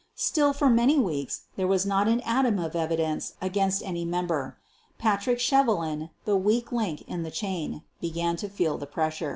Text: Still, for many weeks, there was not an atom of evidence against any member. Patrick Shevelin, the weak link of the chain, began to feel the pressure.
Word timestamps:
Still, 0.15 0.51
for 0.51 0.67
many 0.67 0.97
weeks, 0.97 1.43
there 1.57 1.67
was 1.67 1.85
not 1.85 2.07
an 2.07 2.21
atom 2.21 2.57
of 2.57 2.75
evidence 2.75 3.33
against 3.39 3.83
any 3.83 4.03
member. 4.03 4.57
Patrick 4.97 5.37
Shevelin, 5.37 6.09
the 6.25 6.35
weak 6.35 6.71
link 6.71 7.03
of 7.07 7.21
the 7.21 7.29
chain, 7.29 7.83
began 7.99 8.35
to 8.37 8.49
feel 8.49 8.79
the 8.79 8.87
pressure. 8.87 9.29